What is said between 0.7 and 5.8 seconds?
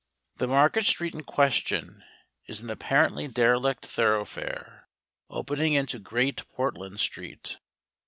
Street in question is an apparently derelict thoroughfare, opening